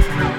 [0.00, 0.29] No!